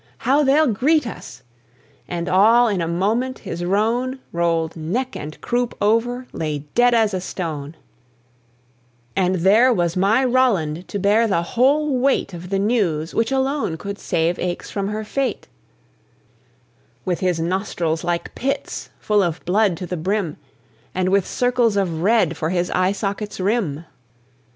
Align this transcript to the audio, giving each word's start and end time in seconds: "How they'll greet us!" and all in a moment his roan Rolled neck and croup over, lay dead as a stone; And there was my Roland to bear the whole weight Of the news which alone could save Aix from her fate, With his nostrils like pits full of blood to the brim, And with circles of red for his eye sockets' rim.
"How 0.25 0.41
they'll 0.43 0.65
greet 0.65 1.05
us!" 1.05 1.43
and 2.07 2.27
all 2.27 2.67
in 2.67 2.81
a 2.81 2.87
moment 2.87 3.37
his 3.45 3.63
roan 3.63 4.17
Rolled 4.31 4.75
neck 4.75 5.15
and 5.15 5.39
croup 5.41 5.75
over, 5.79 6.25
lay 6.33 6.63
dead 6.73 6.95
as 6.95 7.13
a 7.13 7.21
stone; 7.21 7.75
And 9.15 9.35
there 9.35 9.71
was 9.71 9.95
my 9.95 10.25
Roland 10.25 10.87
to 10.87 10.97
bear 10.97 11.27
the 11.27 11.43
whole 11.43 11.99
weight 11.99 12.33
Of 12.33 12.49
the 12.49 12.57
news 12.57 13.13
which 13.13 13.31
alone 13.31 13.77
could 13.77 13.99
save 13.99 14.39
Aix 14.39 14.71
from 14.71 14.87
her 14.87 15.03
fate, 15.03 15.47
With 17.05 17.19
his 17.19 17.39
nostrils 17.39 18.03
like 18.03 18.33
pits 18.33 18.89
full 18.99 19.21
of 19.21 19.45
blood 19.45 19.77
to 19.77 19.85
the 19.85 19.97
brim, 19.97 20.37
And 20.95 21.09
with 21.09 21.27
circles 21.27 21.77
of 21.77 22.01
red 22.01 22.35
for 22.35 22.49
his 22.49 22.71
eye 22.71 22.91
sockets' 22.91 23.39
rim. 23.39 23.85